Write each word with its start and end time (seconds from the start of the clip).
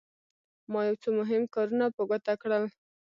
ما 0.71 0.79
یو 0.87 0.95
څو 1.01 1.09
مهم 1.19 1.43
کارونه 1.55 1.85
په 1.95 2.01
ګوته 2.09 2.33
کړل. 2.41 2.63